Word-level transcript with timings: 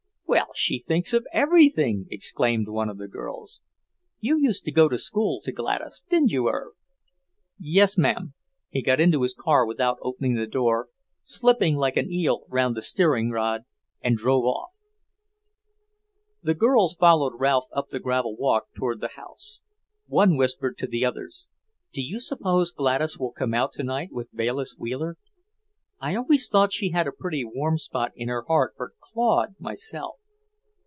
"Well, 0.31 0.47
she 0.55 0.79
thinks 0.79 1.11
of 1.13 1.27
everything!" 1.33 2.07
exclaimed 2.09 2.67
one 2.69 2.87
of 2.89 2.97
the 2.97 3.07
girls. 3.09 3.59
"You 4.21 4.37
used 4.37 4.63
to 4.65 4.71
go 4.71 4.87
to 4.87 4.97
school 4.97 5.41
to 5.43 5.51
Gladys, 5.51 6.03
didn't 6.09 6.31
you, 6.31 6.47
Irv?" 6.47 6.71
"Yes, 7.59 7.97
mam." 7.97 8.33
He 8.69 8.81
got 8.81 8.99
into 9.01 9.23
his 9.23 9.33
car 9.33 9.65
without 9.65 9.97
opening 10.01 10.35
the 10.35 10.47
door, 10.47 10.87
slipping 11.21 11.75
like 11.75 11.97
an 11.97 12.09
eel 12.11 12.45
round 12.47 12.75
the 12.77 12.81
steering 12.81 13.29
rod, 13.29 13.63
and 14.01 14.15
drove 14.17 14.45
off. 14.45 14.69
The 16.41 16.53
girls 16.55 16.95
followed 16.95 17.33
Ralph 17.39 17.67
up 17.73 17.89
the 17.89 17.99
gravel 17.99 18.35
walk 18.37 18.73
toward 18.73 18.99
the 19.01 19.09
house. 19.15 19.61
One 20.07 20.37
whispered 20.37 20.77
to 20.77 20.87
the 20.87 21.03
others: 21.05 21.49
"Do 21.93 22.01
you 22.01 22.21
suppose 22.21 22.71
Gladys 22.71 23.17
will 23.19 23.33
come 23.33 23.53
out 23.53 23.73
tonight 23.73 24.09
with 24.13 24.33
Bayliss 24.35 24.77
Wheeler? 24.77 25.17
I 25.99 26.15
always 26.15 26.47
thought 26.49 26.71
she 26.73 26.91
had 26.91 27.05
a 27.07 27.11
pretty 27.13 27.43
warm 27.43 27.77
spot 27.77 28.11
in 28.15 28.29
her 28.29 28.43
heart 28.47 28.73
for 28.77 28.93
Claude, 29.01 29.55
myself." 29.59 30.15